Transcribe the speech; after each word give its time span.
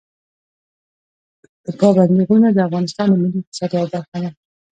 پابندي 1.79 2.23
غرونه 2.27 2.49
د 2.53 2.59
افغانستان 2.67 3.07
د 3.09 3.13
ملي 3.21 3.39
اقتصاد 3.41 3.69
یوه 3.77 3.87
برخه 3.93 4.17
ده. 4.23 4.29